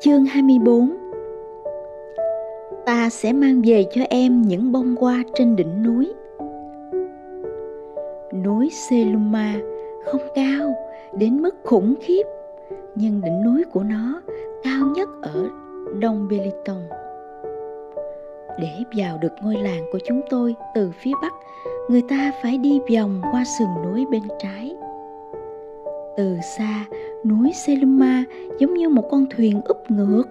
Chương 0.00 0.24
24 0.24 0.96
Ta 2.86 3.08
sẽ 3.10 3.32
mang 3.32 3.62
về 3.66 3.84
cho 3.90 4.02
em 4.10 4.42
những 4.42 4.72
bông 4.72 4.96
hoa 4.96 5.22
trên 5.34 5.56
đỉnh 5.56 5.82
núi. 5.82 6.12
Núi 8.44 8.70
Seluma 8.72 9.54
không 10.04 10.20
cao, 10.34 10.74
đến 11.12 11.42
mức 11.42 11.54
khủng 11.64 11.94
khiếp, 12.00 12.22
Nhưng 12.94 13.20
đỉnh 13.20 13.42
núi 13.44 13.64
của 13.72 13.82
nó 13.82 14.22
cao 14.62 14.86
nhất 14.94 15.08
ở 15.22 15.48
Đông 15.98 16.28
Beliton 16.28 16.82
Để 18.60 18.72
vào 18.96 19.18
được 19.18 19.32
ngôi 19.42 19.54
làng 19.54 19.82
của 19.92 19.98
chúng 20.04 20.20
tôi 20.30 20.54
từ 20.74 20.90
phía 21.00 21.12
bắc, 21.22 21.32
Người 21.88 22.02
ta 22.08 22.32
phải 22.42 22.58
đi 22.58 22.80
vòng 22.96 23.22
qua 23.32 23.44
sườn 23.58 23.68
núi 23.84 24.06
bên 24.10 24.22
trái. 24.38 24.76
Từ 26.16 26.36
xa 26.58 26.84
núi 27.24 27.52
Seluma 27.66 28.24
giống 28.58 28.74
như 28.74 28.88
một 28.88 29.08
con 29.10 29.26
thuyền 29.36 29.60
úp 29.64 29.90
ngược, 29.90 30.24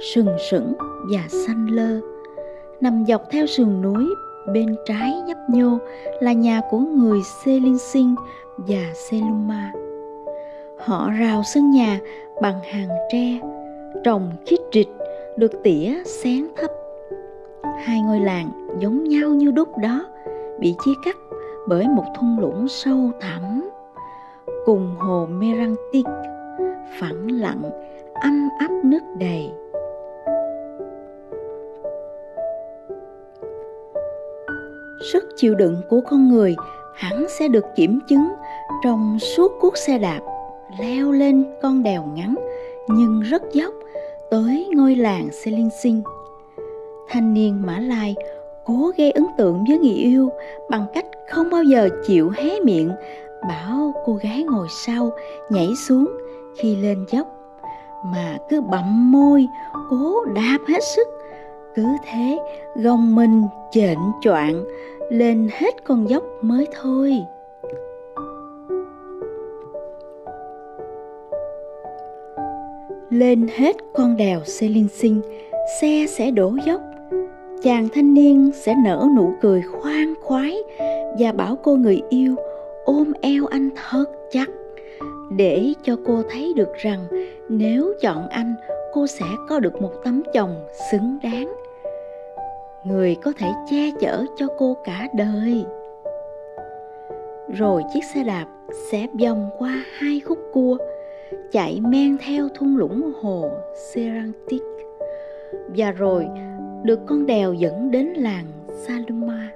sừng 0.00 0.36
sững 0.50 0.72
và 1.12 1.20
xanh 1.28 1.66
lơ. 1.66 2.00
Nằm 2.80 3.04
dọc 3.08 3.22
theo 3.30 3.46
sườn 3.46 3.82
núi, 3.82 4.04
bên 4.52 4.76
trái 4.84 5.12
nhấp 5.26 5.38
nhô 5.50 5.78
là 6.20 6.32
nhà 6.32 6.60
của 6.70 6.78
người 6.78 7.20
Selinsin 7.44 8.14
và 8.56 8.92
Seluma 8.94 9.72
họ 10.84 11.10
rào 11.20 11.42
sân 11.42 11.70
nhà 11.70 12.00
bằng 12.42 12.60
hàng 12.72 12.88
tre, 13.12 13.40
trồng 14.04 14.30
khít 14.46 14.58
rịch 14.72 14.88
được 15.36 15.62
tỉa 15.62 15.94
xén 16.04 16.46
thấp. 16.56 16.70
Hai 17.84 18.00
ngôi 18.00 18.20
làng 18.20 18.50
giống 18.78 19.04
nhau 19.04 19.28
như 19.28 19.50
đúc 19.50 19.78
đó, 19.78 20.06
bị 20.58 20.74
chia 20.84 20.92
cắt 21.04 21.16
bởi 21.68 21.88
một 21.88 22.04
thung 22.18 22.38
lũng 22.38 22.68
sâu 22.68 23.10
thẳm 23.20 23.70
cùng 24.64 24.94
hồ 24.98 25.26
Merantik 25.30 26.06
phẳng 27.00 27.40
lặng 27.40 27.70
âm 28.14 28.48
áp 28.58 28.70
nước 28.84 29.02
đầy 29.18 29.50
sức 35.12 35.24
chịu 35.36 35.54
đựng 35.54 35.76
của 35.88 36.00
con 36.00 36.28
người 36.28 36.56
hẳn 36.94 37.26
sẽ 37.38 37.48
được 37.48 37.64
kiểm 37.76 38.00
chứng 38.08 38.28
trong 38.84 39.18
suốt 39.18 39.52
cuốc 39.60 39.76
xe 39.76 39.98
đạp 39.98 40.20
leo 40.80 41.12
lên 41.12 41.44
con 41.62 41.82
đèo 41.82 42.04
ngắn, 42.14 42.34
nhưng 42.88 43.20
rất 43.20 43.42
dốc 43.52 43.74
tới 44.30 44.68
ngôi 44.74 44.96
làng 44.96 45.28
Selinsing. 45.32 46.02
Thanh 47.08 47.34
niên 47.34 47.62
Mã 47.66 47.78
Lai 47.78 48.14
cố 48.64 48.92
gây 48.96 49.10
ấn 49.10 49.26
tượng 49.38 49.64
với 49.68 49.78
người 49.78 49.94
yêu 49.94 50.28
bằng 50.70 50.86
cách 50.94 51.06
không 51.30 51.50
bao 51.50 51.62
giờ 51.62 51.88
chịu 52.06 52.30
hé 52.30 52.60
miệng, 52.60 52.90
bảo 53.48 53.94
cô 54.06 54.14
gái 54.14 54.44
ngồi 54.44 54.66
sau 54.86 55.10
nhảy 55.50 55.68
xuống 55.88 56.06
khi 56.56 56.76
lên 56.76 57.04
dốc, 57.10 57.26
mà 58.04 58.38
cứ 58.48 58.60
bậm 58.60 59.12
môi, 59.12 59.46
cố 59.90 60.24
đạp 60.24 60.58
hết 60.68 60.84
sức. 60.96 61.08
Cứ 61.74 61.86
thế, 62.04 62.38
gồng 62.76 63.14
mình 63.14 63.42
chệnh 63.70 63.98
choạng 64.20 64.64
lên 65.10 65.48
hết 65.52 65.84
con 65.84 66.08
dốc 66.08 66.22
mới 66.42 66.66
thôi. 66.82 67.14
Lên 73.10 73.46
hết 73.56 73.76
con 73.94 74.16
đèo 74.16 74.40
xe 74.44 74.68
linh 74.68 74.88
sinh, 74.88 75.20
xe 75.80 76.06
sẽ 76.08 76.30
đổ 76.30 76.52
dốc. 76.66 76.80
Chàng 77.62 77.88
thanh 77.94 78.14
niên 78.14 78.50
sẽ 78.54 78.74
nở 78.84 79.06
nụ 79.16 79.32
cười 79.42 79.62
khoan 79.62 80.14
khoái 80.22 80.56
và 81.18 81.32
bảo 81.32 81.56
cô 81.62 81.76
người 81.76 82.02
yêu 82.08 82.34
ôm 82.84 83.12
eo 83.20 83.46
anh 83.46 83.70
thật 83.76 84.04
chặt 84.30 84.46
để 85.36 85.72
cho 85.82 85.96
cô 86.06 86.22
thấy 86.30 86.52
được 86.56 86.74
rằng 86.74 87.06
nếu 87.48 87.92
chọn 88.00 88.28
anh, 88.28 88.54
cô 88.92 89.06
sẽ 89.06 89.26
có 89.48 89.60
được 89.60 89.82
một 89.82 89.92
tấm 90.04 90.22
chồng 90.34 90.54
xứng 90.90 91.18
đáng. 91.22 91.52
Người 92.84 93.14
có 93.14 93.32
thể 93.38 93.48
che 93.70 93.90
chở 94.00 94.24
cho 94.36 94.46
cô 94.58 94.76
cả 94.84 95.08
đời. 95.14 95.64
Rồi 97.58 97.82
chiếc 97.94 98.04
xe 98.14 98.24
đạp 98.24 98.46
sẽ 98.90 99.06
vòng 99.20 99.50
qua 99.58 99.84
hai 99.98 100.20
khúc 100.20 100.38
cua, 100.52 100.76
chạy 101.52 101.80
men 101.80 102.16
theo 102.26 102.48
thung 102.54 102.76
lũng 102.76 103.12
hồ 103.20 103.50
Serantic. 103.74 104.62
Và 105.76 105.90
rồi 105.90 106.26
được 106.82 107.00
con 107.06 107.26
đèo 107.26 107.52
dẫn 107.52 107.90
đến 107.90 108.06
làng 108.06 108.44
Saluma. 108.86 109.52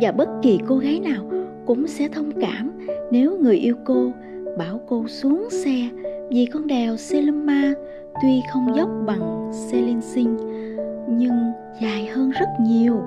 Và 0.00 0.12
bất 0.12 0.28
kỳ 0.42 0.58
cô 0.68 0.76
gái 0.76 1.00
nào 1.00 1.30
cũng 1.66 1.86
sẽ 1.86 2.08
thông 2.08 2.32
cảm 2.40 2.88
nếu 3.10 3.38
người 3.38 3.56
yêu 3.56 3.74
cô 3.84 4.10
bảo 4.58 4.80
cô 4.88 5.08
xuống 5.08 5.48
xe, 5.50 5.88
vì 6.30 6.46
con 6.46 6.66
đèo 6.66 6.96
Selma 6.96 7.74
tuy 8.22 8.42
không 8.52 8.76
dốc 8.76 8.88
bằng 9.06 9.50
Selinsing 9.52 10.36
nhưng 11.08 11.52
dài 11.82 12.06
hơn 12.06 12.30
rất 12.30 12.48
nhiều. 12.60 13.00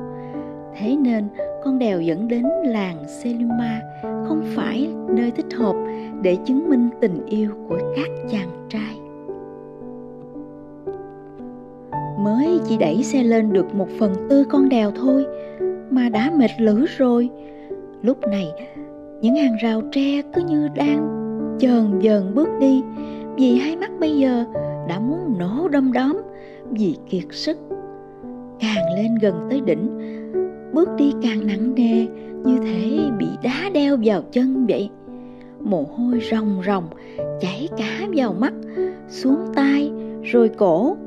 Thế 0.77 0.95
nên 0.95 1.27
con 1.63 1.79
đèo 1.79 2.01
dẫn 2.01 2.27
đến 2.27 2.45
làng 2.65 2.97
Selma 3.07 3.81
không 4.01 4.43
phải 4.55 4.89
nơi 5.09 5.31
thích 5.31 5.53
hợp 5.53 5.75
để 6.21 6.37
chứng 6.45 6.69
minh 6.69 6.89
tình 7.01 7.25
yêu 7.25 7.49
của 7.69 7.79
các 7.95 8.09
chàng 8.31 8.67
trai. 8.69 8.97
Mới 12.19 12.59
chỉ 12.69 12.77
đẩy 12.77 13.03
xe 13.03 13.23
lên 13.23 13.53
được 13.53 13.75
một 13.75 13.87
phần 13.99 14.13
tư 14.29 14.43
con 14.49 14.69
đèo 14.69 14.91
thôi 14.91 15.25
mà 15.89 16.09
đã 16.09 16.31
mệt 16.35 16.51
lử 16.57 16.85
rồi 16.97 17.29
lúc 18.01 18.17
này, 18.27 18.51
những 19.21 19.35
hàng 19.35 19.55
rào 19.61 19.81
tre 19.91 20.21
cứ 20.33 20.41
như 20.41 20.67
đang 20.75 21.20
chờn 21.59 21.99
dần 21.99 22.35
bước 22.35 22.49
đi, 22.59 22.83
vì 23.35 23.55
hai 23.55 23.75
mắt 23.75 23.91
bây 23.99 24.17
giờ 24.17 24.45
đã 24.87 24.99
muốn 24.99 25.37
nổ 25.39 25.67
đom 25.67 25.93
đóm, 25.93 26.21
vì 26.71 26.95
kiệt 27.09 27.23
sức. 27.31 27.57
Càng 28.59 28.95
lên 28.95 29.15
gần 29.21 29.47
tới 29.49 29.61
đỉnh, 29.61 29.87
bước 30.73 30.89
đi 30.97 31.13
càng 31.21 31.47
nặng 31.47 31.75
nề, 31.75 32.05
như 32.45 32.57
thể 32.63 32.99
bị 33.17 33.27
đá 33.43 33.69
đeo 33.73 33.97
vào 34.03 34.21
chân 34.31 34.65
vậy. 34.69 34.89
Mồ 35.59 35.85
hôi 35.97 36.19
ròng 36.31 36.61
ròng 36.65 36.87
chảy 37.41 37.69
cả 37.77 38.07
vào 38.15 38.33
mắt, 38.39 38.53
xuống 39.07 39.39
tay 39.55 39.91
rồi 40.23 40.49
cổ, 40.49 40.97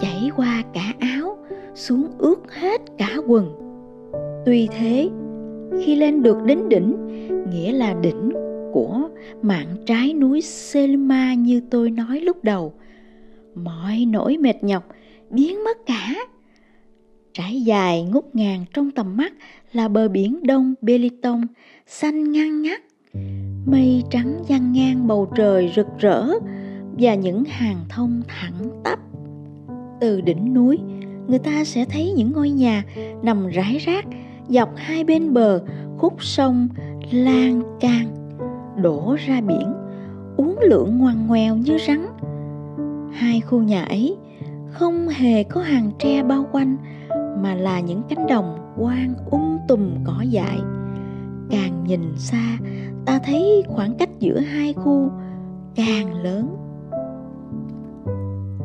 chảy 0.00 0.30
qua 0.36 0.62
cả 0.72 0.92
áo, 0.98 1.36
xuống 1.74 2.06
ướt 2.18 2.52
hết 2.52 2.80
cả 2.98 3.16
quần. 3.26 3.52
Tuy 4.46 4.68
thế, 4.78 5.08
khi 5.80 5.96
lên 5.96 6.22
được 6.22 6.36
đến 6.44 6.68
đỉnh, 6.68 6.94
nghĩa 7.50 7.72
là 7.72 7.94
đỉnh 8.02 8.30
của 8.74 9.08
mạn 9.42 9.66
trái 9.86 10.14
núi 10.14 10.40
Selma 10.40 11.34
như 11.34 11.60
tôi 11.70 11.90
nói 11.90 12.20
lúc 12.20 12.44
đầu. 12.44 12.74
Mọi 13.54 14.04
nỗi 14.04 14.36
mệt 14.36 14.64
nhọc, 14.64 14.88
biến 15.30 15.64
mất 15.64 15.78
cả. 15.86 16.14
Trải 17.32 17.62
dài 17.62 18.02
ngút 18.02 18.24
ngàn 18.32 18.64
trong 18.74 18.90
tầm 18.90 19.16
mắt 19.16 19.32
là 19.72 19.88
bờ 19.88 20.08
biển 20.08 20.42
đông 20.42 20.74
Beliton 20.80 21.40
xanh 21.86 22.32
ngăn 22.32 22.62
ngắt. 22.62 22.80
Mây 23.66 24.02
trắng 24.10 24.42
giăng 24.48 24.72
ngang 24.72 25.06
bầu 25.06 25.32
trời 25.36 25.72
rực 25.76 25.86
rỡ 25.98 26.26
và 26.98 27.14
những 27.14 27.44
hàng 27.44 27.78
thông 27.88 28.22
thẳng 28.28 28.82
tắp. 28.84 28.98
Từ 30.00 30.20
đỉnh 30.20 30.54
núi, 30.54 30.78
người 31.28 31.38
ta 31.38 31.64
sẽ 31.64 31.84
thấy 31.84 32.12
những 32.16 32.32
ngôi 32.32 32.50
nhà 32.50 32.84
nằm 33.22 33.46
rải 33.46 33.78
rác 33.78 34.04
dọc 34.48 34.70
hai 34.76 35.04
bên 35.04 35.34
bờ 35.34 35.64
khúc 35.98 36.24
sông 36.24 36.68
lan 37.10 37.62
can 37.80 38.23
đổ 38.76 39.16
ra 39.26 39.40
biển, 39.40 39.72
uống 40.36 40.58
lượn 40.62 40.98
ngoằn 40.98 41.26
ngoèo 41.26 41.56
như 41.56 41.78
rắn. 41.86 42.06
Hai 43.12 43.40
khu 43.40 43.62
nhà 43.62 43.84
ấy 43.84 44.16
không 44.70 45.08
hề 45.08 45.44
có 45.44 45.60
hàng 45.60 45.90
tre 45.98 46.22
bao 46.22 46.46
quanh, 46.52 46.76
mà 47.42 47.54
là 47.54 47.80
những 47.80 48.02
cánh 48.08 48.26
đồng 48.26 48.74
quang 48.78 49.14
um 49.30 49.58
tùm 49.68 49.90
cỏ 50.04 50.22
dại. 50.22 50.58
Càng 51.50 51.84
nhìn 51.86 52.00
xa, 52.16 52.58
ta 53.06 53.20
thấy 53.24 53.64
khoảng 53.68 53.94
cách 53.94 54.10
giữa 54.18 54.38
hai 54.38 54.72
khu 54.72 55.10
càng 55.74 56.14
lớn. 56.22 56.56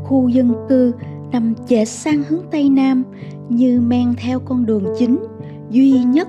Khu 0.04 0.28
dân 0.28 0.54
cư 0.70 0.94
nằm 1.32 1.54
chệch 1.68 1.88
sang 1.88 2.24
hướng 2.24 2.44
tây 2.52 2.70
nam 2.70 3.04
như 3.50 3.82
men 3.82 4.14
theo 4.18 4.40
con 4.40 4.66
đường 4.66 4.86
chính 4.98 5.18
duy 5.70 6.04
nhất 6.04 6.28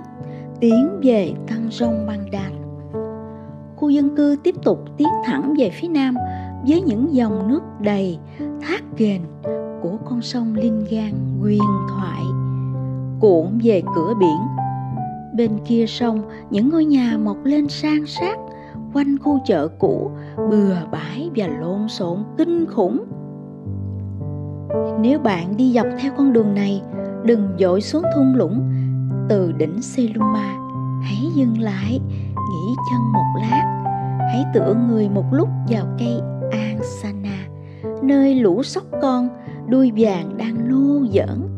tiến 0.61 0.89
về 1.03 1.33
Tăng 1.47 1.69
Rông 1.71 2.07
Băng 2.07 2.31
Đàn. 2.31 2.60
Khu 3.91 3.95
dân 3.95 4.17
cư 4.17 4.37
tiếp 4.43 4.55
tục 4.63 4.85
tiến 4.97 5.09
thẳng 5.25 5.55
về 5.59 5.71
phía 5.71 5.89
nam 5.89 6.15
với 6.69 6.83
những 6.83 7.15
dòng 7.15 7.49
nước 7.49 7.61
đầy 7.81 8.19
thác 8.61 8.83
ghềnh 8.97 9.21
của 9.83 9.99
con 10.05 10.23
sông 10.23 10.55
Linh 10.55 10.85
Gan 10.91 11.13
huyền 11.41 11.61
thoại 11.89 12.23
cuộn 13.21 13.59
về 13.63 13.83
cửa 13.95 14.15
biển. 14.21 14.39
Bên 15.37 15.51
kia 15.67 15.85
sông, 15.89 16.23
những 16.51 16.69
ngôi 16.69 16.85
nhà 16.85 17.19
mọc 17.25 17.37
lên 17.45 17.69
san 17.69 18.07
sát 18.07 18.39
quanh 18.95 19.19
khu 19.19 19.41
chợ 19.47 19.69
cũ 19.79 20.11
bừa 20.37 20.77
bãi 20.93 21.31
và 21.37 21.47
lộn 21.47 21.89
xộn 21.89 22.19
kinh 22.39 22.67
khủng. 22.67 23.05
Nếu 25.01 25.19
bạn 25.19 25.57
đi 25.57 25.73
dọc 25.73 25.87
theo 26.01 26.13
con 26.19 26.33
đường 26.33 26.55
này, 26.55 26.83
đừng 27.25 27.49
dội 27.59 27.81
xuống 27.81 28.05
thung 28.15 28.35
lũng 28.35 28.73
từ 29.29 29.53
đỉnh 29.53 29.83
Seluma 29.83 30.57
hãy 31.03 31.31
dừng 31.35 31.59
lại 31.61 32.01
nghỉ 32.51 32.75
chân 32.91 33.13
một 33.13 33.41
lát 33.41 33.80
hãy 34.31 34.45
tựa 34.55 34.75
người 34.89 35.09
một 35.09 35.25
lúc 35.33 35.49
vào 35.69 35.87
cây 35.99 36.21
ansana 36.51 37.41
nơi 38.03 38.35
lũ 38.35 38.63
sóc 38.63 38.85
con, 39.03 39.29
đuôi 39.69 39.93
vàng 39.97 40.37
đang 40.37 40.69
nô 40.69 41.07
giỡn. 41.13 41.49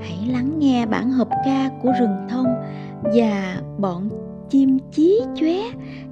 Hãy 0.00 0.28
lắng 0.32 0.58
nghe 0.58 0.86
bản 0.86 1.10
hợp 1.10 1.28
ca 1.44 1.70
của 1.82 1.92
rừng 2.00 2.26
thông 2.30 2.46
và 3.02 3.60
bọn 3.78 4.08
chim 4.50 4.78
chí 4.92 5.20
chóe 5.34 5.58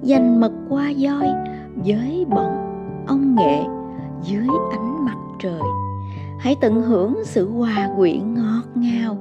dành 0.02 0.40
mật 0.40 0.52
qua 0.68 0.92
voi 0.98 1.28
với 1.84 2.26
bọn 2.28 2.52
ông 3.06 3.34
nghệ 3.34 3.62
dưới 4.22 4.46
ánh 4.70 5.04
mặt 5.04 5.16
trời. 5.42 5.60
Hãy 6.38 6.56
tận 6.60 6.82
hưởng 6.82 7.16
sự 7.24 7.50
hòa 7.50 7.90
quyện 7.96 8.34
ngọt 8.34 8.64
ngào, 8.74 9.18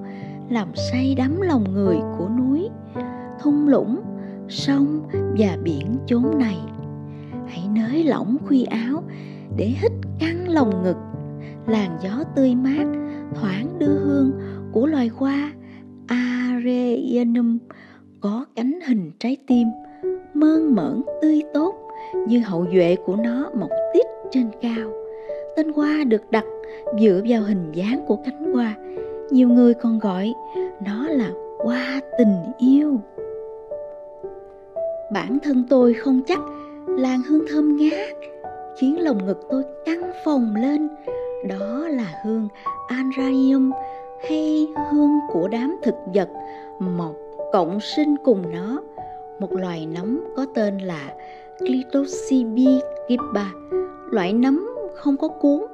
làm 0.50 0.68
say 0.76 1.16
đắm 1.16 1.42
lòng 1.42 1.74
người 1.74 1.98
của 2.18 2.28
núi, 2.38 2.70
thung 3.42 3.68
lũng 3.68 4.02
sông 4.52 5.02
và 5.12 5.58
biển 5.64 5.98
chốn 6.06 6.40
này. 6.40 6.58
Hãy 7.48 7.68
nới 7.76 8.04
lỏng 8.04 8.38
khuy 8.48 8.64
áo 8.64 9.04
để 9.58 9.66
hít 9.66 9.92
căng 10.20 10.50
lồng 10.50 10.84
ngực. 10.84 10.98
Làn 11.68 11.98
gió 12.04 12.24
tươi 12.36 12.56
mát 12.56 12.86
thoảng 13.36 13.80
đưa 13.80 14.00
hương 14.00 14.32
của 14.72 14.86
loài 14.88 15.08
hoa 15.08 15.52
Areanum 16.08 17.58
có 18.22 18.46
cánh 18.56 18.80
hình 18.88 19.12
trái 19.20 19.38
tim 19.48 19.68
mơn 20.34 20.76
mởn 20.76 21.02
tươi 21.22 21.42
tốt 21.54 21.76
như 22.28 22.40
hậu 22.40 22.66
duệ 22.74 22.96
của 23.06 23.16
nó 23.16 23.50
mọc 23.60 23.70
tít 23.94 24.06
trên 24.32 24.46
cao. 24.62 24.92
Tên 25.56 25.74
hoa 25.74 26.04
được 26.08 26.32
đặt 26.32 26.46
dựa 27.02 27.22
vào 27.28 27.42
hình 27.42 27.72
dáng 27.74 28.06
của 28.08 28.16
cánh 28.26 28.54
hoa. 28.54 28.76
Nhiều 29.32 29.50
người 29.50 29.74
còn 29.74 30.00
gọi 30.00 30.34
nó 30.86 31.08
là 31.08 31.32
hoa 31.64 32.02
tình 32.18 32.36
yêu 32.58 33.02
bản 35.12 35.38
thân 35.44 35.64
tôi 35.70 35.94
không 35.94 36.22
chắc 36.28 36.40
làn 36.88 37.22
hương 37.22 37.46
thơm 37.50 37.78
ngát, 37.78 38.16
khiến 38.78 39.00
lồng 39.00 39.26
ngực 39.26 39.48
tôi 39.50 39.64
căng 39.86 40.12
phồng 40.26 40.56
lên. 40.56 40.88
Đó 41.50 41.88
là 41.88 42.22
hương 42.26 42.48
anraium 42.88 43.72
hay 44.30 44.68
hương 44.92 45.20
của 45.34 45.48
đám 45.48 45.76
thực 45.84 45.96
vật 46.14 46.30
mọc 46.80 47.16
cộng 47.54 47.80
sinh 47.80 48.16
cùng 48.24 48.44
nó. 48.54 48.82
Một 49.40 49.54
loài 49.54 49.88
nấm 49.96 50.24
có 50.36 50.46
tên 50.54 50.78
là 50.78 51.14
Clitosibigiba. 51.60 53.52
Loại 54.12 54.34
nấm 54.34 54.70
không 54.96 55.18
có 55.18 55.28
cuốn, 55.28 55.66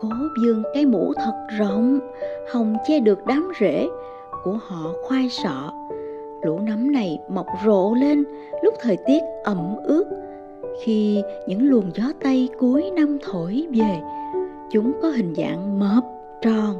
cố 0.00 0.08
dương 0.42 0.62
cái 0.74 0.86
mũ 0.86 1.12
thật 1.16 1.46
rộng, 1.58 2.00
hồng 2.52 2.76
che 2.88 3.00
được 3.00 3.26
đám 3.26 3.52
rễ 3.60 3.88
của 4.44 4.58
họ 4.66 4.92
khoai 5.02 5.28
sọ 5.28 5.72
lũ 6.42 6.58
nấm 6.58 6.92
này 6.92 7.18
mọc 7.28 7.46
rộ 7.64 7.94
lên 7.94 8.24
lúc 8.62 8.74
thời 8.80 8.96
tiết 9.06 9.22
ẩm 9.44 9.76
ướt 9.84 10.04
khi 10.84 11.22
những 11.46 11.70
luồng 11.70 11.90
gió 11.94 12.04
tây 12.22 12.48
cuối 12.58 12.90
năm 12.90 13.18
thổi 13.22 13.66
về 13.70 14.00
chúng 14.70 14.92
có 15.02 15.08
hình 15.08 15.34
dạng 15.36 15.78
mập 15.78 16.04
tròn 16.42 16.76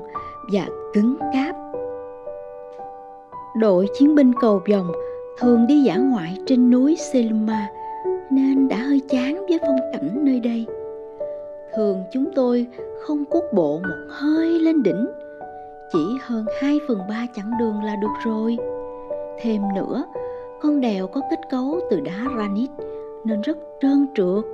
và 0.52 0.66
cứng 0.94 1.16
cáp 1.32 1.56
đội 3.56 3.87
chiến 3.99 4.14
binh 4.14 4.32
cầu 4.40 4.62
vòng 4.70 4.93
thường 5.38 5.66
đi 5.66 5.82
dã 5.82 5.96
ngoại 5.96 6.38
trên 6.46 6.70
núi 6.70 6.96
Selma 6.96 7.69
nên 8.31 8.69
đã 8.69 8.76
hơi 8.76 9.00
chán 9.08 9.46
với 9.49 9.58
phong 9.66 9.78
cảnh 9.93 10.25
nơi 10.25 10.40
đây. 10.40 10.66
Thường 11.76 12.05
chúng 12.12 12.25
tôi 12.34 12.66
không 13.00 13.25
cuốc 13.25 13.44
bộ 13.52 13.81
một 13.82 14.06
hơi 14.08 14.49
lên 14.49 14.82
đỉnh, 14.82 15.06
chỉ 15.93 15.99
hơn 16.20 16.44
2 16.60 16.78
phần 16.88 16.99
3 17.08 17.26
chặng 17.37 17.50
đường 17.58 17.82
là 17.84 17.96
được 17.96 18.12
rồi. 18.25 18.56
Thêm 19.43 19.62
nữa, 19.75 20.05
con 20.61 20.81
đèo 20.81 21.06
có 21.06 21.20
kết 21.31 21.40
cấu 21.50 21.81
từ 21.90 22.00
đá 22.00 22.25
granite 22.35 22.85
nên 23.25 23.40
rất 23.40 23.58
trơn 23.81 24.06
trượt. 24.14 24.44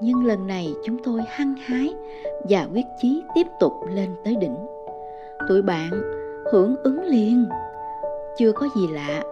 Nhưng 0.00 0.26
lần 0.26 0.46
này 0.46 0.74
chúng 0.84 0.96
tôi 1.04 1.22
hăng 1.28 1.54
hái 1.54 1.94
và 2.48 2.68
quyết 2.74 2.86
chí 3.02 3.22
tiếp 3.34 3.46
tục 3.60 3.72
lên 3.88 4.16
tới 4.24 4.36
đỉnh. 4.36 4.56
Tụi 5.48 5.62
bạn 5.62 5.90
hưởng 6.52 6.76
ứng 6.82 7.04
liền. 7.04 7.46
Chưa 8.38 8.52
có 8.52 8.68
gì 8.76 8.88
lạ 8.88 9.22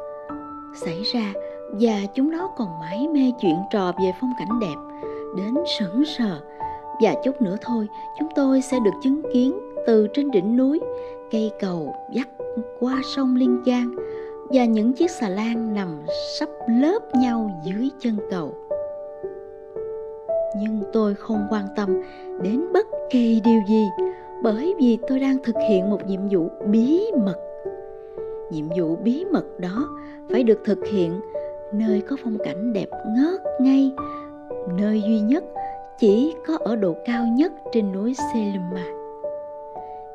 xảy 0.75 1.03
ra 1.03 1.33
và 1.81 2.07
chúng 2.15 2.31
nó 2.31 2.49
còn 2.57 2.69
mãi 2.81 3.09
mê 3.09 3.33
chuyện 3.41 3.57
trò 3.71 3.93
về 3.93 4.13
phong 4.21 4.33
cảnh 4.39 4.61
đẹp 4.61 4.77
đến 5.37 5.55
sững 5.79 6.05
sờ 6.05 6.41
và 7.03 7.15
chút 7.25 7.43
nữa 7.43 7.57
thôi 7.61 7.89
chúng 8.19 8.29
tôi 8.35 8.61
sẽ 8.61 8.79
được 8.85 8.91
chứng 9.03 9.23
kiến 9.33 9.59
từ 9.87 10.09
trên 10.15 10.31
đỉnh 10.31 10.57
núi 10.57 10.81
cây 11.31 11.53
cầu 11.61 11.95
dắt 12.13 12.29
qua 12.81 13.01
sông 13.17 13.37
Liên 13.37 13.63
Giang 13.67 13.95
và 14.51 14.65
những 14.65 14.93
chiếc 14.93 15.11
xà 15.11 15.29
lan 15.29 15.75
nằm 15.75 16.03
sắp 16.39 16.49
lớp 16.69 16.99
nhau 17.15 17.51
dưới 17.65 17.89
chân 18.01 18.17
cầu. 18.31 18.55
Nhưng 20.61 20.83
tôi 20.93 21.15
không 21.15 21.47
quan 21.51 21.65
tâm 21.77 22.03
đến 22.43 22.73
bất 22.73 22.87
kỳ 23.11 23.41
điều 23.45 23.61
gì 23.69 23.85
bởi 24.43 24.75
vì 24.81 24.99
tôi 25.09 25.21
đang 25.21 25.37
thực 25.43 25.57
hiện 25.69 25.91
một 25.91 26.07
nhiệm 26.07 26.21
vụ 26.31 26.49
bí 26.67 27.03
mật. 27.25 27.37
Nhiệm 28.51 28.69
vụ 28.79 28.97
bí 28.97 29.25
mật 29.25 29.45
đó 29.59 29.89
phải 30.31 30.43
được 30.45 30.59
thực 30.65 30.79
hiện 30.87 31.21
nơi 31.73 32.03
có 32.09 32.17
phong 32.25 32.39
cảnh 32.45 32.73
đẹp 32.73 32.89
ngớt 33.17 33.41
ngay, 33.61 33.93
nơi 34.79 35.03
duy 35.03 35.21
nhất 35.21 35.45
chỉ 35.99 36.35
có 36.47 36.59
ở 36.65 36.77
độ 36.77 36.97
cao 37.05 37.25
nhất 37.27 37.53
trên 37.73 37.93
núi 37.93 38.15
Selma. 38.33 38.85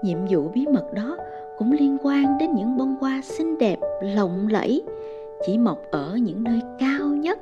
Nhiệm 0.02 0.18
vụ 0.30 0.50
bí 0.54 0.66
mật 0.68 0.94
đó 0.94 1.18
cũng 1.58 1.72
liên 1.72 1.98
quan 2.04 2.38
đến 2.38 2.50
những 2.56 2.78
bông 2.78 2.96
hoa 3.02 3.22
xinh 3.24 3.58
đẹp, 3.58 3.78
lộng 4.02 4.48
lẫy, 4.48 4.84
chỉ 5.46 5.58
mọc 5.58 5.78
ở 5.92 6.16
những 6.16 6.44
nơi 6.44 6.60
cao 6.80 7.08
nhất. 7.08 7.40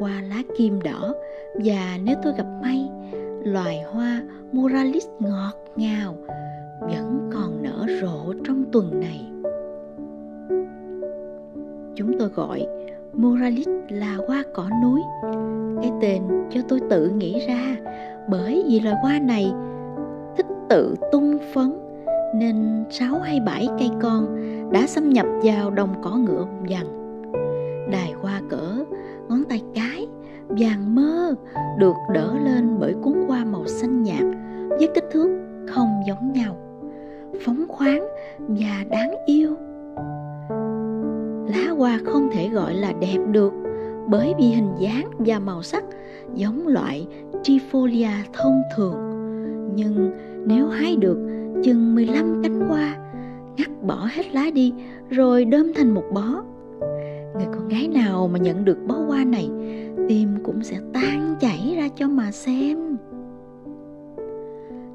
Hoa 0.00 0.22
lá 0.28 0.42
kim 0.58 0.82
đỏ 0.82 1.14
và 1.54 1.98
nếu 2.04 2.16
tôi 2.22 2.32
gặp 2.36 2.46
may, 2.62 2.88
loài 3.44 3.82
hoa 3.92 4.22
muralis 4.52 5.06
ngọt 5.18 5.52
ngào 5.76 6.14
vẫn 6.80 7.30
còn 7.34 7.62
nở 7.62 7.86
rộ 8.00 8.32
trong 8.44 8.64
tuần 8.72 9.00
này. 9.00 9.30
Chúng 11.94 12.18
tôi 12.18 12.28
gọi 12.28 12.66
muralis 13.12 13.68
là 13.88 14.18
hoa 14.28 14.42
cỏ 14.54 14.68
núi. 14.82 15.00
Cái 15.82 15.92
tên 16.00 16.22
cho 16.50 16.60
tôi 16.68 16.80
tự 16.90 17.08
nghĩ 17.08 17.46
ra, 17.48 17.76
bởi 18.28 18.64
vì 18.68 18.80
loài 18.80 18.96
hoa 19.02 19.18
này 19.18 19.52
thích 20.36 20.46
tự 20.68 20.94
tung 21.12 21.38
phấn 21.52 21.83
nên 22.34 22.84
sáu 22.90 23.18
hay 23.20 23.40
bảy 23.40 23.68
cây 23.78 23.90
con 24.02 24.36
đã 24.72 24.86
xâm 24.86 25.10
nhập 25.10 25.26
vào 25.42 25.70
đồng 25.70 25.94
cỏ 26.02 26.16
ngựa 26.16 26.46
vàng. 26.68 27.20
Đài 27.90 28.12
hoa 28.12 28.40
cỡ 28.50 28.84
ngón 29.28 29.44
tay 29.48 29.62
cái 29.74 30.08
vàng 30.48 30.94
mơ 30.94 31.34
được 31.78 31.94
đỡ 32.14 32.34
lên 32.44 32.76
bởi 32.80 32.94
cuốn 33.02 33.14
hoa 33.28 33.44
màu 33.44 33.66
xanh 33.66 34.02
nhạt 34.02 34.24
với 34.68 34.88
kích 34.94 35.04
thước 35.12 35.40
không 35.68 35.88
giống 36.06 36.32
nhau, 36.32 36.56
phóng 37.44 37.64
khoáng 37.68 38.08
và 38.38 38.84
đáng 38.90 39.14
yêu. 39.26 39.56
Lá 41.48 41.70
hoa 41.76 41.98
không 42.04 42.28
thể 42.32 42.48
gọi 42.48 42.74
là 42.74 42.92
đẹp 43.00 43.18
được 43.30 43.52
bởi 44.08 44.34
vì 44.38 44.44
hình 44.44 44.72
dáng 44.78 45.10
và 45.18 45.38
màu 45.38 45.62
sắc 45.62 45.84
giống 46.34 46.66
loại 46.66 47.06
Trifolia 47.42 48.10
thông 48.32 48.62
thường. 48.76 48.94
Nhưng 49.74 50.10
nếu 50.46 50.68
hái 50.68 50.96
được 50.96 51.18
chừng 51.62 51.94
15 51.94 52.40
cánh 52.42 52.60
hoa, 52.60 52.96
ngắt 53.56 53.70
bỏ 53.82 54.08
hết 54.12 54.34
lá 54.34 54.50
đi, 54.54 54.72
rồi 55.10 55.44
đơm 55.44 55.72
thành 55.74 55.94
một 55.94 56.04
bó. 56.12 56.44
Người 57.34 57.46
con 57.54 57.68
gái 57.68 57.88
nào 57.88 58.28
mà 58.32 58.38
nhận 58.38 58.64
được 58.64 58.78
bó 58.86 58.94
hoa 58.94 59.24
này, 59.24 59.50
tim 60.08 60.28
cũng 60.44 60.62
sẽ 60.62 60.80
tan 60.92 61.34
chảy 61.40 61.74
ra 61.76 61.88
cho 61.96 62.08
mà 62.08 62.30
xem. 62.30 62.96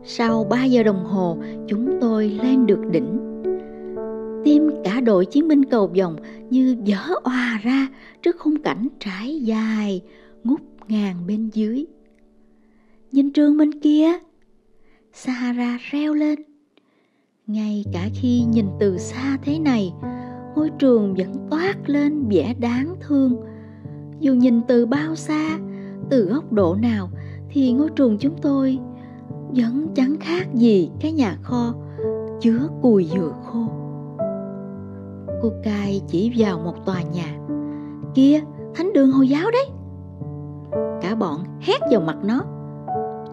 Sau 0.04 0.48
3 0.50 0.64
giờ 0.64 0.84
đồng 0.84 1.04
hồ, 1.04 1.38
chúng 1.68 1.98
tôi 2.02 2.30
lên 2.30 2.66
được 2.66 2.82
đỉnh. 2.92 3.20
Tim 4.46 4.70
cả 4.84 5.02
đội 5.02 5.26
chiến 5.26 5.48
binh 5.48 5.66
cầu 5.66 5.92
vòng 5.98 6.16
như 6.50 6.78
vỡ 6.88 7.20
òa 7.24 7.60
ra 7.64 7.88
trước 8.22 8.36
khung 8.40 8.62
cảnh 8.62 8.88
trải 9.00 9.40
dài, 9.42 10.02
ngút 10.44 10.62
ngàn 10.88 11.16
bên 11.28 11.50
dưới. 11.54 11.86
Nhìn 13.12 13.34
trường 13.34 13.58
bên 13.58 13.80
kia, 13.80 14.12
Sahara 15.14 15.78
reo 15.92 16.14
lên 16.14 16.49
ngay 17.50 17.86
cả 17.94 18.10
khi 18.14 18.44
nhìn 18.44 18.66
từ 18.80 18.98
xa 18.98 19.38
thế 19.42 19.60
này, 19.60 19.94
ngôi 20.56 20.70
trường 20.80 21.16
vẫn 21.18 21.48
toát 21.50 21.90
lên 21.90 22.26
vẻ 22.30 22.54
đáng 22.60 22.96
thương. 23.00 23.36
Dù 24.20 24.34
nhìn 24.34 24.62
từ 24.68 24.86
bao 24.86 25.16
xa, 25.16 25.60
từ 26.10 26.26
góc 26.26 26.54
độ 26.54 26.76
nào 26.76 27.10
thì 27.50 27.72
ngôi 27.72 27.90
trường 27.90 28.18
chúng 28.18 28.36
tôi 28.42 28.80
vẫn 29.50 29.88
chẳng 29.96 30.16
khác 30.20 30.54
gì 30.54 30.92
cái 31.00 31.12
nhà 31.12 31.38
kho 31.42 31.74
chứa 32.40 32.68
cùi 32.82 33.06
dừa 33.06 33.32
khô. 33.46 33.66
Cô 35.42 35.52
cai 35.64 36.02
chỉ 36.08 36.34
vào 36.38 36.60
một 36.60 36.86
tòa 36.86 37.02
nhà. 37.02 37.38
Kia, 38.16 38.40
thánh 38.76 38.94
đường 38.94 39.12
hồi 39.12 39.30
giáo 39.30 39.52
đấy. 39.52 39.66
Cả 41.02 41.16
bọn 41.16 41.40
hét 41.62 41.80
vào 41.92 42.02
mặt 42.02 42.18
nó. 42.24 42.42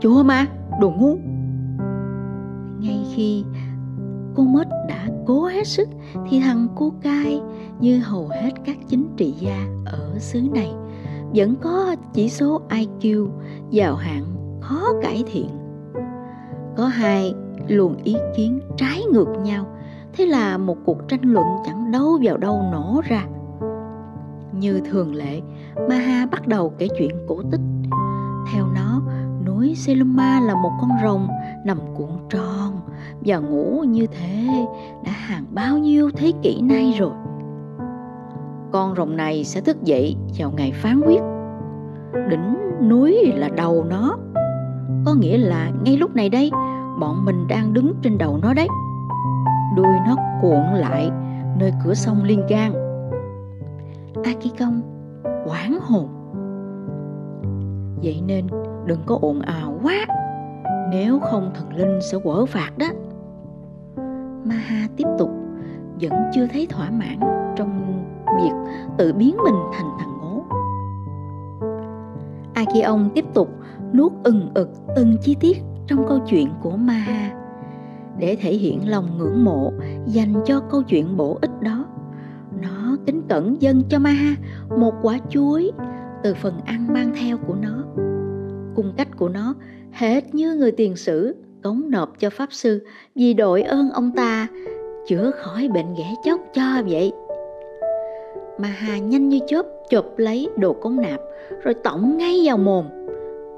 Chùa 0.00 0.23
mà 0.23 0.46
đồ 0.80 0.90
ngu. 0.90 1.16
Ngay 2.80 3.04
khi 3.14 3.44
con 4.36 4.52
mết 4.52 4.66
đã 4.88 5.08
cố 5.26 5.44
hết 5.44 5.66
sức 5.66 5.88
thì 6.28 6.40
thằng 6.40 6.68
cô 6.76 6.92
cai 7.02 7.40
như 7.80 7.98
hầu 7.98 8.28
hết 8.28 8.50
các 8.64 8.76
chính 8.88 9.06
trị 9.16 9.34
gia 9.38 9.66
ở 9.84 10.18
xứ 10.18 10.40
này 10.54 10.72
vẫn 11.34 11.56
có 11.62 11.96
chỉ 12.12 12.28
số 12.28 12.62
IQ 12.68 13.28
vào 13.72 13.96
hạng 13.96 14.24
khó 14.60 14.92
cải 15.02 15.24
thiện. 15.32 15.48
Có 16.76 16.86
hai 16.86 17.34
luồng 17.68 17.96
ý 18.04 18.16
kiến 18.36 18.60
trái 18.76 19.02
ngược 19.12 19.28
nhau, 19.42 19.66
thế 20.12 20.26
là 20.26 20.58
một 20.58 20.76
cuộc 20.84 21.08
tranh 21.08 21.22
luận 21.22 21.46
chẳng 21.64 21.92
đâu 21.92 22.18
vào 22.22 22.36
đâu 22.36 22.62
nổ 22.72 23.00
ra. 23.08 23.26
Như 24.52 24.80
thường 24.90 25.14
lệ, 25.14 25.40
Maha 25.88 26.26
bắt 26.26 26.48
đầu 26.48 26.72
kể 26.78 26.88
chuyện 26.98 27.10
cổ 27.28 27.42
tích. 27.50 27.60
Theo 28.52 28.66
nó, 28.74 29.02
núi 29.46 29.74
Seluma 29.76 30.40
là 30.40 30.54
một 30.54 30.70
con 30.80 30.90
rồng 31.02 31.28
nằm 31.66 31.78
cuộn 31.94 32.08
tròn 32.30 32.80
và 33.20 33.38
ngủ 33.38 33.85
như 33.88 34.06
thế 34.06 34.66
đã 35.04 35.12
hàng 35.12 35.44
bao 35.50 35.78
nhiêu 35.78 36.11
thế 36.16 36.32
kỷ 36.42 36.61
nay 36.61 36.94
rồi. 36.99 37.12
Con 38.73 38.94
rồng 38.96 39.16
này 39.16 39.44
sẽ 39.44 39.61
thức 39.61 39.82
dậy 39.82 40.16
vào 40.38 40.52
ngày 40.56 40.73
phán 40.73 41.00
quyết. 41.06 41.20
Đỉnh 42.28 42.56
núi 42.88 43.32
là 43.37 43.49
đầu 43.49 43.85
nó. 43.90 44.16
Có 45.06 45.14
nghĩa 45.14 45.38
là 45.38 45.70
ngay 45.85 45.96
lúc 45.96 46.14
này 46.14 46.28
đây, 46.28 46.50
bọn 47.00 47.25
mình 47.25 47.46
đang 47.49 47.73
đứng 47.73 47.94
trên 48.02 48.18
đầu 48.18 48.38
nó 48.42 48.54
đấy. 48.54 48.68
Đuôi 49.76 49.96
nó 50.06 50.16
cuộn 50.42 50.62
lại 50.75 51.11
nơi 51.58 51.73
cửa 51.85 51.94
sông 51.94 52.23
Liên 52.25 52.46
Gang. 52.49 52.73
Akikong 54.25 54.80
quảng 55.46 55.78
hồn. 55.80 56.08
Vậy 58.02 58.23
nên 58.26 58.46
đừng 58.87 59.00
có 59.06 59.18
ồn 59.23 59.40
ào 59.40 59.78
quá 59.82 60.06
nếu 60.90 61.18
không 61.20 61.50
thần 61.54 61.76
linh 61.76 61.98
sẽ 62.00 62.18
quở 62.24 62.46
phạt 62.46 62.70
đó. 62.78 62.86
Maha 64.44 64.88
tiếp 64.96 65.06
tục, 65.18 65.30
Vẫn 66.00 66.12
chưa 66.34 66.46
thấy 66.46 66.66
thỏa 66.70 66.90
mãn 66.90 67.20
Trong 67.56 68.02
việc 68.36 68.72
tự 68.98 69.12
biến 69.12 69.36
mình 69.44 69.54
thành 69.72 69.90
thằng 69.98 70.18
ngố 70.20 70.44
Akion 72.54 73.10
tiếp 73.14 73.24
tục 73.34 73.48
nuốt 73.92 74.12
ừng 74.24 74.50
ực 74.54 74.70
từng 74.96 75.16
chi 75.22 75.36
tiết 75.40 75.62
trong 75.86 76.06
câu 76.08 76.18
chuyện 76.26 76.48
của 76.62 76.76
Maha 76.76 77.30
để 78.18 78.36
thể 78.40 78.54
hiện 78.54 78.88
lòng 78.88 79.18
ngưỡng 79.18 79.44
mộ 79.44 79.72
dành 80.06 80.34
cho 80.44 80.60
câu 80.60 80.82
chuyện 80.82 81.16
bổ 81.16 81.38
ích 81.40 81.60
đó. 81.60 81.84
Nó 82.62 82.96
kính 83.06 83.22
cẩn 83.28 83.62
dâng 83.62 83.82
cho 83.88 83.98
Maha 83.98 84.36
một 84.78 84.94
quả 85.02 85.18
chuối 85.28 85.72
từ 86.22 86.34
phần 86.34 86.60
ăn 86.64 86.92
mang 86.92 87.12
theo 87.20 87.38
của 87.38 87.54
nó. 87.54 87.84
Cung 88.74 88.92
cách 88.96 89.08
của 89.16 89.28
nó 89.28 89.54
hết 89.96 90.34
như 90.34 90.54
người 90.54 90.72
tiền 90.72 90.96
sử 90.96 91.34
cống 91.62 91.90
nộp 91.90 92.18
cho 92.18 92.30
pháp 92.30 92.52
sư 92.52 92.86
vì 93.14 93.34
đội 93.34 93.62
ơn 93.62 93.90
ông 93.90 94.12
ta 94.16 94.46
chữa 95.06 95.30
khỏi 95.30 95.68
bệnh 95.68 95.94
ghẻ 95.98 96.14
chóc 96.24 96.40
cho 96.54 96.82
vậy 96.88 97.12
mà 98.58 98.68
hà 98.68 98.98
nhanh 98.98 99.28
như 99.28 99.38
chớp 99.46 99.66
chụp 99.90 100.04
lấy 100.16 100.48
đồ 100.56 100.72
cống 100.72 100.96
nạp 100.96 101.20
rồi 101.62 101.74
tổng 101.74 102.16
ngay 102.16 102.40
vào 102.44 102.58
mồm 102.58 102.84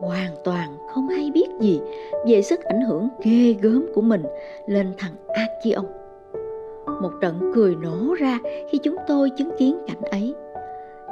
hoàn 0.01 0.35
toàn 0.45 0.69
không 0.95 1.09
hay 1.09 1.31
biết 1.35 1.49
gì 1.61 1.81
về 2.27 2.43
sức 2.43 2.61
ảnh 2.61 2.81
hưởng 2.81 3.09
ghê 3.23 3.55
gớm 3.63 3.87
của 3.95 4.01
mình 4.01 4.23
lên 4.67 4.93
thằng 4.99 5.13
Akion. 5.29 5.85
Một 7.03 7.11
trận 7.21 7.53
cười 7.55 7.75
nổ 7.75 8.15
ra 8.15 8.39
khi 8.71 8.79
chúng 8.79 8.97
tôi 9.07 9.31
chứng 9.31 9.51
kiến 9.59 9.79
cảnh 9.87 10.11
ấy. 10.11 10.35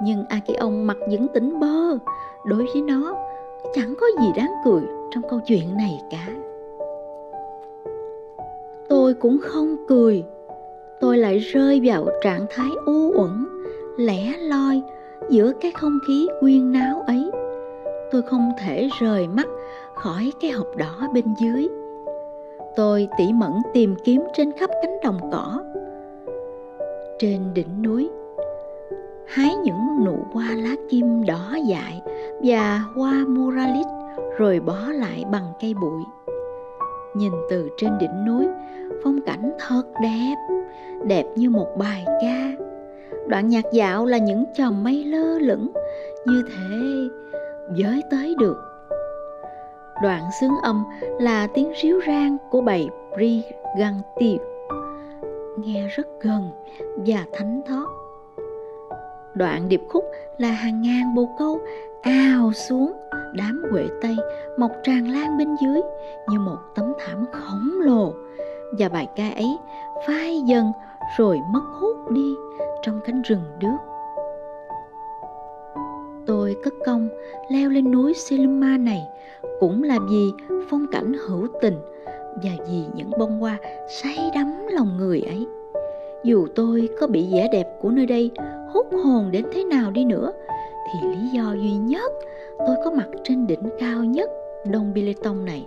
Nhưng 0.02 0.25
Akion 0.28 0.87
mặt 0.87 0.97
vẫn 1.11 1.26
tỉnh 1.35 1.61
bơ, 1.61 1.99
đối 2.47 2.66
với 2.73 2.83
nó 2.83 3.25
chẳng 3.75 3.95
có 4.01 4.07
gì 4.21 4.33
đáng 4.37 4.53
cười 4.65 4.83
trong 5.11 5.23
câu 5.31 5.41
chuyện 5.47 5.77
này 5.77 6.03
cả. 6.11 6.29
Tôi 8.89 9.15
cũng 9.15 9.39
không 9.43 9.77
cười. 9.89 10.25
Tôi 11.01 11.19
lại 11.19 11.39
rơi 11.39 11.81
vào 11.85 12.07
trạng 12.23 12.47
thái 12.51 12.71
u 12.87 13.13
uẩn, 13.17 13.47
lẻ 13.97 14.35
loi 14.39 14.83
giữa 15.31 15.53
cái 15.61 15.71
không 15.71 15.99
khí 16.09 16.29
quyên 16.41 16.73
náo 16.73 17.01
ấy. 17.07 17.31
Tôi 18.11 18.23
không 18.23 18.53
thể 18.59 18.89
rời 19.01 19.29
mắt 19.29 19.47
khỏi 19.95 20.33
cái 20.41 20.51
hộp 20.51 20.77
đỏ 20.77 21.09
bên 21.15 21.25
dưới. 21.39 21.69
Tôi 22.77 23.09
tỉ 23.19 23.33
mẩn 23.33 23.53
tìm 23.75 23.95
kiếm 24.05 24.23
trên 24.35 24.53
khắp 24.53 24.71
cánh 24.83 24.99
đồng 25.05 25.31
cỏ. 25.33 25.63
Trên 27.19 27.55
đỉnh 27.55 27.83
núi 27.83 28.11
hái 29.26 29.56
những 29.56 30.04
nụ 30.04 30.18
hoa 30.33 30.54
lá 30.56 30.75
kim 30.88 31.25
đỏ 31.26 31.56
dại 31.66 32.02
và 32.42 32.85
hoa 32.95 33.25
muralit 33.28 33.87
rồi 34.38 34.61
bó 34.61 34.78
lại 34.88 35.25
bằng 35.33 35.52
cây 35.61 35.75
bụi. 35.75 36.02
Nhìn 37.14 37.33
từ 37.50 37.68
trên 37.76 37.99
đỉnh 37.99 38.25
núi, 38.26 38.47
phong 39.04 39.21
cảnh 39.26 39.52
thật 39.59 39.83
đẹp, 40.02 40.35
đẹp 41.04 41.25
như 41.37 41.50
một 41.50 41.68
bài 41.78 42.04
ca. 42.06 42.64
Đoạn 43.26 43.49
nhạc 43.49 43.64
dạo 43.73 44.06
là 44.06 44.18
những 44.18 44.45
chòm 44.54 44.85
mây 44.85 45.04
lơ 45.04 45.38
lửng, 45.38 45.73
như 46.26 46.42
thế 46.49 46.87
giới 47.75 48.02
tới 48.11 48.35
được. 48.38 48.56
Đoạn 50.02 50.23
xướng 50.40 50.56
âm 50.62 50.85
là 51.21 51.47
tiếng 51.54 51.73
ríu 51.83 52.00
rang 52.06 52.37
của 52.50 52.61
bầy 52.61 52.88
Brigantia, 53.14 54.37
nghe 55.56 55.88
rất 55.97 56.06
gần 56.21 56.50
và 56.97 57.25
thánh 57.33 57.62
thót 57.68 58.06
Đoạn 59.37 59.69
điệp 59.69 59.83
khúc 59.88 60.05
là 60.38 60.49
hàng 60.49 60.83
ngàn 60.83 61.14
bồ 61.14 61.28
câu 61.38 61.59
ào 62.02 62.52
xuống 62.52 62.93
đám 63.35 63.62
quệ 63.71 63.85
tây 64.02 64.16
mọc 64.59 64.71
tràn 64.83 65.09
lan 65.09 65.38
bên 65.38 65.49
dưới 65.62 65.81
như 66.28 66.38
một 66.38 66.59
tấm 66.75 66.93
thảm 66.99 67.26
khổng 67.33 67.81
lồ. 67.81 68.12
Và 68.78 68.88
bài 68.88 69.09
ca 69.16 69.31
ấy 69.31 69.57
phai 70.07 70.40
dần 70.47 70.73
rồi 71.19 71.38
mất 71.52 71.62
hút 71.81 72.11
đi 72.11 72.35
trong 72.83 73.00
cánh 73.07 73.23
rừng 73.23 73.43
đước. 73.61 73.76
Tôi 76.26 76.57
cất 76.64 76.75
công 76.87 77.09
leo 77.49 77.71
lên 77.71 77.90
núi 77.90 78.14
Selima 78.14 78.76
này 78.76 79.02
cũng 79.61 79.83
là 79.83 79.99
vì 80.11 80.33
phong 80.71 80.87
cảnh 80.93 81.12
hữu 81.26 81.47
tình 81.61 81.78
và 82.43 82.50
vì 82.69 82.85
những 82.95 83.11
bông 83.19 83.40
hoa 83.40 83.59
say 83.88 84.31
đắm 84.35 84.66
lòng 84.71 84.97
người 84.97 85.21
ấy. 85.21 85.47
Dù 86.25 86.47
tôi 86.55 86.88
có 87.00 87.07
bị 87.07 87.28
vẻ 87.33 87.49
đẹp 87.52 87.66
của 87.81 87.90
nơi 87.90 88.07
đây 88.07 88.31
hút 88.76 88.87
hồn 89.04 89.30
đến 89.30 89.45
thế 89.52 89.64
nào 89.64 89.90
đi 89.90 90.04
nữa, 90.04 90.33
thì 90.87 91.09
lý 91.09 91.28
do 91.33 91.52
duy 91.52 91.73
nhất 91.73 92.12
tôi 92.66 92.76
có 92.85 92.90
mặt 92.90 93.06
trên 93.25 93.47
đỉnh 93.47 93.68
cao 93.80 94.04
nhất 94.04 94.30
Đông 94.71 94.95
tông 95.23 95.45
này 95.45 95.66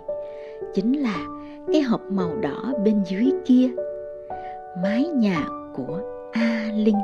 chính 0.74 1.02
là 1.02 1.16
cái 1.72 1.82
hộp 1.82 2.00
màu 2.08 2.36
đỏ 2.36 2.72
bên 2.84 3.02
dưới 3.04 3.32
kia, 3.44 3.68
mái 4.82 5.04
nhà 5.04 5.46
của 5.74 6.00
A 6.32 6.70
Linh. 6.74 6.96